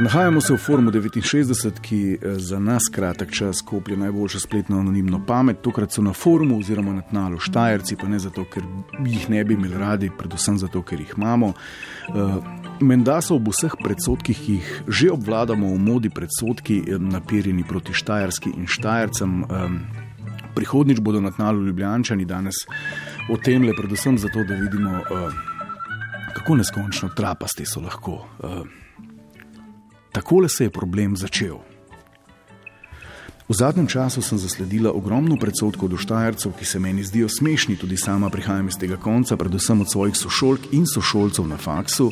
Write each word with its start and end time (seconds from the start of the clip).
Nahajamo 0.00 0.40
se 0.40 0.54
v 0.54 0.56
Forumu 0.56 0.90
69, 0.90 1.80
ki 1.80 2.18
eh, 2.22 2.38
za 2.38 2.58
nas 2.58 2.82
kratek 2.92 3.32
čas 3.34 3.60
koplje 3.60 3.96
najboljšo 3.96 4.40
spletno 4.40 4.78
anonimno 4.78 5.26
pamet. 5.26 5.56
Tokrat 5.62 5.92
so 5.92 6.02
na 6.02 6.12
forumu 6.12 6.58
oziroma 6.58 6.92
na 6.92 7.02
tnalu 7.02 7.38
Štajerci, 7.38 7.96
pa 7.96 8.06
ne 8.08 8.18
zato, 8.18 8.44
ker 8.44 8.62
jih 9.06 9.30
ne 9.30 9.42
bi 9.44 9.54
imeli 9.54 9.74
radi, 9.78 10.10
predvsem 10.18 10.58
zato, 10.58 10.82
ker 10.82 11.00
jih 11.00 11.14
imamo. 11.16 11.52
Uh, 12.08 12.38
Menda 12.80 13.18
so 13.20 13.34
ob 13.34 13.50
vseh 13.50 13.74
predsotkih, 13.82 14.38
ki 14.38 14.52
jih 14.52 14.82
že 14.86 15.10
obvladamo 15.10 15.74
v 15.74 15.82
modi 15.82 16.14
predsotki, 16.14 16.78
eh, 16.78 16.98
napirjeni 16.98 17.66
proti 17.66 17.92
Štajerski 17.92 18.54
in 18.54 18.70
Štajercem. 18.70 19.44
Prihodnič 20.54 21.00
bodo 21.00 21.20
na 21.20 21.30
tnalu 21.30 21.66
Ljubljančani 21.66 22.24
danes 22.24 22.54
o 23.30 23.36
tem 23.36 23.66
le 23.66 23.74
predvsem 23.74 24.18
zato, 24.18 24.44
da 24.44 24.54
vidimo, 24.54 25.02
kako 26.34 26.56
neskončno 26.62 27.08
trapasti 27.18 27.66
so 27.66 27.80
lahko. 27.80 28.22
Takole 30.18 30.48
se 30.48 30.64
je 30.64 30.70
problem 30.70 31.16
začel. 31.16 31.62
V 33.48 33.54
zadnjem 33.54 33.86
času 33.86 34.18
sem 34.18 34.38
zasledila 34.38 34.90
ogromno 34.90 35.38
predsotkov 35.38 35.94
do 35.94 35.96
štajercev, 35.96 36.58
ki 36.58 36.66
se 36.66 36.78
meni 36.82 37.06
zdijo 37.06 37.30
smešni, 37.30 37.78
tudi 37.78 37.94
sama 37.96 38.26
prihajam 38.26 38.66
iz 38.66 38.74
tega 38.74 38.98
konca, 38.98 39.38
predvsem 39.38 39.80
od 39.80 39.86
svojih 39.86 40.18
sošolk 40.18 40.74
in 40.74 40.90
sošolcev 40.90 41.46
na 41.46 41.54
faksu. 41.56 42.10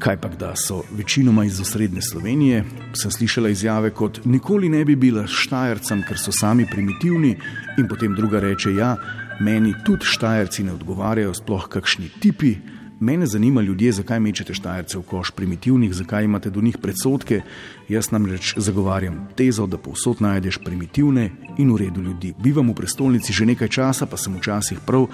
Kaj 0.00 0.16
pa 0.24 0.32
da 0.32 0.56
so 0.56 0.80
večinoma 0.96 1.44
iz 1.44 1.60
osrednje 1.60 2.00
Slovenije, 2.00 2.64
sem 2.96 3.10
slišala 3.10 3.52
izjave 3.52 3.92
kot: 3.92 4.24
Nikoli 4.24 4.72
ne 4.72 4.80
bi 4.84 4.96
bila 4.96 5.26
štajercem, 5.28 6.00
ker 6.08 6.16
so 6.18 6.32
sami 6.32 6.64
primitivni, 6.64 7.36
in 7.76 7.88
potem 7.88 8.16
druga 8.16 8.40
reče: 8.40 8.72
Ja, 8.72 8.96
meni 9.40 9.74
tudi 9.84 10.08
štajerci 10.08 10.64
ne 10.64 10.72
odgovarjajo, 10.80 11.34
sploh 11.34 11.68
kakšni 11.68 12.08
tipi. 12.24 12.56
Mene 13.02 13.26
zanima 13.26 13.62
ljudje, 13.62 13.92
zakaj 13.92 14.20
mečete 14.20 14.54
štajerce 14.54 14.98
v 14.98 15.02
koš 15.02 15.30
primitivnih, 15.30 15.94
zakaj 15.94 16.24
imate 16.24 16.50
do 16.50 16.60
njih 16.62 16.76
predsotke. 16.78 17.40
Jaz 17.88 18.12
namreč 18.14 18.54
zagovarjam 18.56 19.16
tezo, 19.34 19.66
da 19.66 19.78
povsod 19.78 20.20
najdeš 20.22 20.60
primitivne 20.62 21.30
in 21.58 21.72
v 21.72 21.80
redu 21.80 22.02
ljudi. 22.02 22.30
Bivam 22.38 22.70
v 22.70 22.76
prestolnici 22.78 23.32
že 23.32 23.46
nekaj 23.46 23.68
časa, 23.68 24.06
pa 24.06 24.16
sem 24.16 24.36
včasih 24.38 24.78
prav 24.86 25.08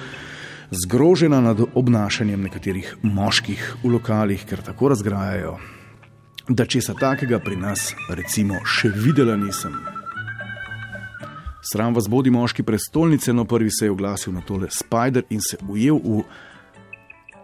zgrožena 0.71 1.41
nad 1.41 1.63
obnašanjem 1.75 2.43
nekaterih 2.43 2.91
moških 3.03 3.77
v 3.83 3.93
lokalih, 3.97 4.45
ker 4.45 4.61
tako 4.61 4.93
razgrajajo, 4.93 5.57
da 6.49 6.67
česa 6.67 6.93
takega 6.93 7.39
pri 7.41 7.57
nas, 7.57 7.95
recimo, 8.13 8.61
še 8.69 8.93
videla 8.93 9.37
nisem. 9.37 9.73
Sram 11.73 11.97
vas 11.97 12.09
bodi 12.09 12.31
moški 12.31 12.63
prestolnice, 12.63 13.33
no 13.33 13.49
prvi 13.49 13.71
se 13.71 13.89
je 13.89 13.97
oglasil 13.97 14.33
na 14.33 14.45
tole 14.45 14.69
Spider 14.71 15.25
in 15.31 15.41
se 15.41 15.57
ujel 15.69 15.97
v 16.05 16.21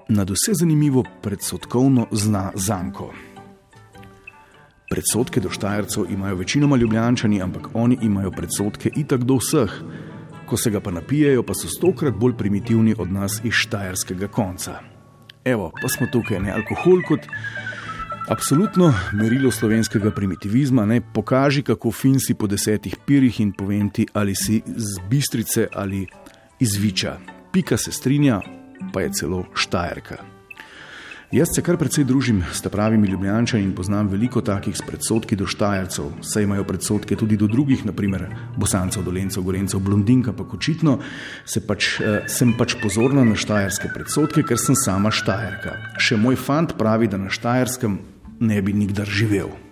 nad 0.09 0.31
vse 0.31 0.55
zanimivo 0.55 1.05
predsotkovno 1.23 2.07
zna 2.13 2.51
zanko. 2.55 3.13
Predsotke 4.91 5.41
do 5.41 5.51
Štajercev 5.51 6.05
imajo 6.11 6.37
večinoma 6.37 6.77
ljubljančani, 6.77 7.43
ampak 7.43 7.69
oni 7.75 7.99
imajo 8.03 8.31
predsotke 8.31 8.91
itak 8.97 9.25
do 9.25 9.37
vseh. 9.37 9.71
Ko 10.47 10.57
se 10.57 10.71
ga 10.71 10.81
pa 10.81 10.91
napijejo, 10.91 11.43
pa 11.43 11.55
so 11.55 11.69
stokrat 11.69 12.15
bolj 12.15 12.37
primitivni 12.37 12.95
od 12.99 13.13
nas 13.13 13.41
iz 13.45 13.53
štajerskega 13.53 14.29
konca. 14.29 14.79
Evo, 15.45 15.73
pa 15.83 15.89
smo 15.89 16.07
tukaj, 16.13 16.41
ne 16.41 16.53
alkohol 16.53 17.03
kot 17.09 17.21
absolutno 18.29 18.95
merilo 19.13 19.51
slovenskega 19.51 20.11
primitivizma, 20.11 20.87
ne 20.87 21.01
pokaži, 21.01 21.63
kako 21.63 21.93
fin 21.93 22.21
si 22.21 22.35
po 22.35 22.47
desetih 22.47 22.97
pirih 23.07 23.41
in 23.41 23.53
povem 23.53 23.91
ti, 23.91 24.07
ali 24.13 24.35
si 24.35 24.63
z 24.67 25.01
bistrice 25.11 25.69
ali 25.73 26.07
iz 26.61 26.77
viča. 26.77 27.19
Pika 27.53 27.77
se 27.77 27.93
strinja, 27.93 28.41
pa 28.93 29.05
je 29.05 29.13
celo 29.21 29.45
Štajerka. 29.55 30.23
Jaz 31.35 31.51
se 31.51 31.63
kar 31.67 31.75
precej 31.75 32.05
družim 32.07 32.45
s 32.53 32.63
pravimi 32.71 33.09
ljubljančani 33.11 33.65
in 33.65 33.73
poznam 33.75 34.07
veliko 34.07 34.39
takih 34.41 34.77
s 34.77 34.85
predsotki 34.87 35.35
do 35.37 35.49
Štajercev, 35.51 36.13
saj 36.23 36.47
imajo 36.47 36.63
predsotke 36.69 37.17
tudi 37.17 37.35
do 37.37 37.49
drugih, 37.51 37.83
naprimer 37.89 38.29
Bosancev, 38.57 39.03
Dolencev, 39.03 39.43
Gorencev, 39.43 39.81
Blondinka, 39.83 40.33
pa 40.33 40.47
očitno 40.47 41.01
se 41.45 41.67
pač, 41.67 41.89
eh, 42.01 42.29
sem 42.29 42.55
pač 42.55 42.77
pozorna 42.83 43.25
na 43.25 43.35
štajerske 43.35 43.91
predsotke, 43.95 44.47
ker 44.47 44.59
sem 44.59 44.79
sama 44.79 45.11
Štajerka. 45.11 45.99
Še 45.99 46.17
moj 46.17 46.37
fant 46.37 46.79
pravi, 46.79 47.09
da 47.09 47.19
na 47.19 47.35
Štajerskem 47.35 47.99
ne 48.41 48.63
bi 48.63 48.73
nikdar 48.73 49.07
živel. 49.07 49.64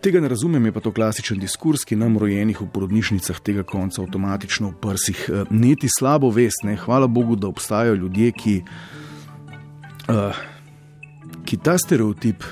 Tega 0.00 0.20
ne 0.20 0.28
razumem, 0.28 0.66
je 0.66 0.72
pa 0.72 0.80
to 0.80 0.92
klasičen 0.94 1.40
diskurs, 1.42 1.82
ki 1.84 1.96
nam 1.98 2.18
rojenih 2.18 2.60
v 2.60 2.68
porodnišnicah 2.70 3.40
tega 3.42 3.64
konca 3.66 4.02
avtomatično 4.02 4.70
v 4.70 4.78
prsih 4.78 5.24
eh, 5.26 5.50
neti 5.50 5.90
slabo 5.90 6.30
vest. 6.30 6.62
Ne? 6.62 6.76
Hvala 6.76 7.06
Bogu, 7.06 7.36
da 7.36 7.48
obstajajo 7.48 7.94
ljudje, 7.94 8.32
ki, 8.32 8.54
uh, 10.08 10.42
ki 11.44 11.56
ta 11.56 11.74
stereotip 11.78 12.46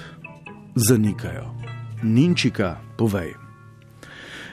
zanikajo. 0.74 1.52
Ninčika, 2.02 2.76
povej. 2.98 3.45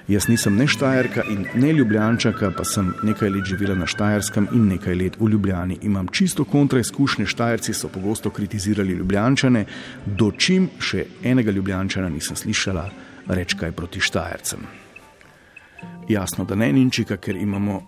Jaz 0.07 0.27
nisem 0.27 0.55
ne 0.59 0.65
Štajerka 0.67 1.23
in 1.31 1.45
ne 1.55 1.69
Ljubljančaka, 1.73 2.49
pa 2.57 2.65
sem 2.67 2.89
nekaj 3.07 3.29
let 3.29 3.45
živela 3.47 3.75
na 3.75 3.85
Štajerskem 3.87 4.49
in 4.51 4.65
nekaj 4.67 4.95
let 4.99 5.15
v 5.19 5.29
Ljubljani. 5.31 5.77
Imam 5.81 6.07
čisto 6.11 6.43
kontra 6.43 6.79
izkušnje, 6.79 7.25
Štajerci 7.25 7.73
so 7.73 7.87
pogosto 7.87 8.29
kritizirali 8.29 8.97
Ljubljančane, 8.99 9.65
dočim 10.05 10.67
še 10.79 11.05
enega 11.23 11.51
Ljubljančana 11.51 12.09
nisem 12.09 12.35
slišala 12.35 12.89
reči 13.27 13.57
kaj 13.57 13.71
proti 13.71 14.01
Štajercem. 14.03 14.59
Jasno, 16.09 16.43
da 16.43 16.55
ne 16.55 16.67
Ninčika, 16.73 17.17
ker 17.17 17.39
imamo 17.39 17.79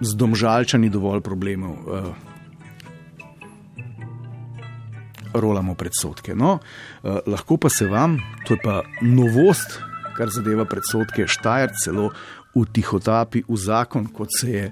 z 0.00 0.16
domžalčani 0.16 0.88
dovolj 0.88 1.20
problemov. 1.20 1.76
Uh, 1.76 2.14
Rolamo 5.34 5.74
predsotke. 5.74 6.32
No, 6.34 6.56
uh, 6.56 7.20
lahko 7.26 7.60
pa 7.60 7.68
se 7.68 7.84
vam, 7.86 8.16
to 8.46 8.56
je 8.56 8.60
pa 8.64 8.80
novost, 9.02 9.87
kar 10.18 10.32
zadeva 10.34 10.66
predsotke, 10.66 11.28
Štajer 11.30 11.70
celo 11.78 12.10
v 12.56 12.66
tihotapi 12.74 13.44
v 13.46 13.56
zakon, 13.56 14.10
kot 14.10 14.34
se 14.34 14.50
je 14.50 14.66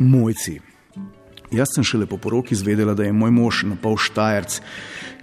mojci. 0.00 0.60
Jaz 1.50 1.74
sem 1.74 1.84
šele 1.84 2.06
po 2.06 2.16
poroki 2.16 2.54
izvedela, 2.54 2.94
da 2.94 3.04
je 3.04 3.12
moj 3.12 3.32
mož 3.34 3.64
na 3.66 3.74
pol 3.74 3.98
Štajerc. 3.98 4.60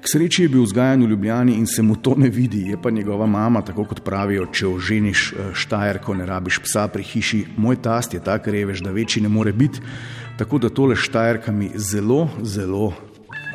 K 0.03 0.11
sreči 0.11 0.43
je 0.43 0.51
bil 0.51 0.65
vzgajan 0.65 1.05
v 1.05 1.09
Ljubljani 1.09 1.55
in 1.55 1.65
se 1.65 1.81
mu 1.81 1.95
to 1.95 2.13
ne 2.19 2.29
vidi. 2.29 2.67
Je 2.67 2.77
pa 2.81 2.91
njegova 2.91 3.25
mama, 3.25 3.61
tako 3.65 3.85
kot 3.87 4.03
pravijo, 4.03 4.45
če 4.51 4.67
oženiš 4.67 5.21
eh, 5.31 5.51
Štajerko, 5.55 6.13
ne 6.19 6.27
rabiš 6.27 6.59
psa 6.67 6.87
pri 6.91 7.03
hiši. 7.03 7.45
Moj 7.57 7.79
tast 7.81 8.13
je 8.13 8.21
tak 8.23 8.47
revež, 8.51 8.83
da 8.83 8.91
večji 8.91 9.23
ne 9.23 9.31
more 9.31 9.53
biti. 9.55 9.81
Tako 10.37 10.59
da 10.59 10.69
tole 10.69 10.95
Štajerka 10.99 11.51
mi 11.51 11.71
zelo, 11.75 12.27
zelo, 12.43 12.91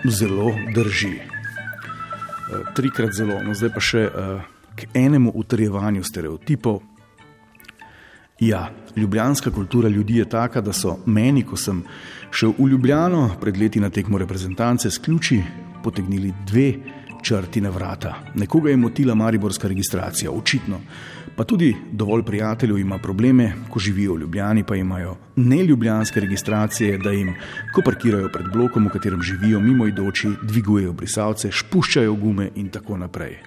zelo 0.09 0.51
drži. 0.75 1.13
Eh, 1.21 2.65
trikrat 2.75 3.13
zelo, 3.13 3.39
no 3.45 3.55
zdaj 3.55 3.71
pa 3.77 3.84
še. 3.84 4.09
Uh, 4.09 4.62
k 4.77 4.87
enemu 4.94 5.33
utrjevanju 5.34 6.05
stereotipov. 6.05 6.81
Ja, 8.41 8.71
ljubljanska 8.97 9.50
kultura 9.50 9.88
ljudi 9.88 10.16
je 10.16 10.28
taka, 10.28 10.60
da 10.60 10.72
so 10.72 10.97
meni, 11.06 11.43
ko 11.43 11.56
sem 11.56 11.84
šel 12.31 12.53
v 12.59 12.69
Ljubljano 12.69 13.37
pred 13.41 13.56
leti 13.56 13.81
na 13.81 13.91
tekmo 13.91 14.19
reprezentance, 14.19 14.91
s 14.91 14.99
ključi 14.99 15.43
potegnili 15.84 16.33
dve 16.47 16.72
črti 17.22 17.60
na 17.60 17.71
vrata. 17.71 18.15
Nekoga 18.34 18.71
je 18.71 18.77
motila 18.77 19.15
mariborska 19.15 19.69
registracija, 19.69 20.31
očitno. 20.31 20.81
Pa 21.37 21.44
tudi 21.44 21.77
dovolj 21.93 22.22
prijateljev 22.22 22.78
ima 22.78 22.99
probleme, 22.99 23.53
ko 23.71 23.78
živijo 23.78 24.15
v 24.15 24.21
Ljubljani, 24.21 24.65
pa 24.65 24.77
imajo 24.77 25.16
neljubljanske 25.37 26.21
registracije, 26.21 26.99
da 26.99 27.10
jim, 27.10 27.34
ko 27.75 27.83
parkirajo 27.84 28.28
pred 28.33 28.50
blokom, 28.53 28.87
v 28.87 28.93
katerem 28.93 29.22
živijo, 29.22 29.60
mimo 29.60 29.87
idoči, 29.87 30.28
dvigujejo 30.43 30.93
brisalce, 30.93 31.53
spuščajo 31.53 32.15
gume 32.15 32.50
in 32.54 32.69
tako 32.69 32.97
naprej. 32.97 33.39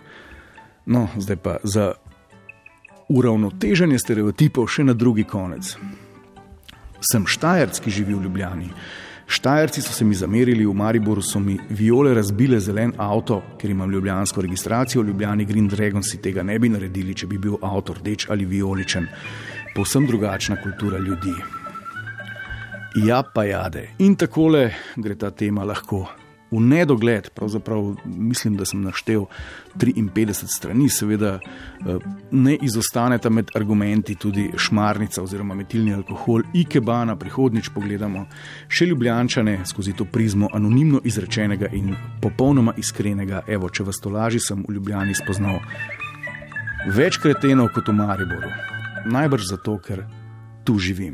No, 0.86 1.08
zdaj 1.18 1.36
pa 1.36 1.58
za 1.64 1.94
uravnoteženje 3.10 4.00
stereotipov 4.00 4.68
še 4.70 4.86
na 4.86 4.94
drugi 4.94 5.24
konec. 5.24 5.76
Sem 7.06 7.26
Štajerc, 7.30 7.80
ki 7.82 7.94
živi 7.94 8.16
v 8.16 8.26
Ljubljani. 8.26 8.70
Štajerci 9.26 9.82
so 9.82 9.94
se 9.94 10.06
mi 10.06 10.16
zamerili, 10.16 10.66
v 10.66 10.74
Mariboru 10.74 11.22
so 11.22 11.40
mi 11.40 11.58
viole 11.70 12.14
razbile 12.14 12.60
zelen 12.62 12.94
avto, 12.98 13.42
ker 13.58 13.70
imam 13.74 13.92
ljubljansko 13.92 14.42
registracijo, 14.42 15.02
v 15.02 15.08
Ljubljani 15.08 15.46
Green 15.46 15.68
Dragon 15.68 16.04
si 16.04 16.22
tega 16.22 16.44
ne 16.44 16.60
bi 16.60 16.70
naredili, 16.70 17.16
če 17.18 17.28
bi 17.28 17.42
bil 17.42 17.58
avto 17.62 17.98
rdeč 17.98 18.28
ali 18.30 18.46
violičen. 18.46 19.08
Povsem 19.76 20.06
drugačna 20.06 20.62
kultura 20.62 21.02
ljudi. 21.02 21.34
Ja, 23.06 23.24
pa 23.34 23.44
jade. 23.44 23.90
In 24.00 24.16
takole 24.16 24.70
gre 24.96 25.18
ta 25.18 25.32
tema 25.32 25.66
lahko 25.66 26.06
v 26.52 26.60
nedogled, 26.60 27.30
pravzaprav 27.36 27.96
mislim, 28.06 28.56
da 28.58 28.66
sem 28.66 28.82
naštel 28.82 29.26
53 29.76 30.48
strani, 30.48 30.90
seveda 30.90 31.40
eh, 31.40 31.98
ne 32.32 32.56
izostaneta 32.62 33.30
med 33.30 33.52
argumenti 33.56 34.16
tudi 34.16 34.52
šmarnica 34.58 35.24
oziroma 35.24 35.56
metilni 35.56 35.94
alkohol, 35.94 36.44
ikebana, 36.54 37.16
prihodnič 37.16 37.70
pogledamo 37.76 38.26
še 38.68 38.86
ljubljančane 38.86 39.60
skozi 39.66 39.94
to 39.94 40.06
prizmo 40.06 40.50
anonimno 40.54 41.02
izrečenega 41.04 41.70
in 41.74 41.96
popolnoma 42.22 42.74
iskrenega. 42.78 43.44
Evo, 43.48 43.70
če 43.70 43.84
vas 43.84 44.02
to 44.02 44.10
laži, 44.10 44.40
sem 44.40 44.66
v 44.68 44.78
Ljubljani 44.78 45.16
spoznal 45.16 45.60
več 46.86 47.18
kretenov 47.22 47.72
kot 47.74 47.90
v 47.90 47.98
Mariboru. 47.98 48.52
Najbrž 49.06 49.50
zato, 49.50 49.78
ker 49.78 50.06
tu 50.66 50.80
živim. 50.82 51.14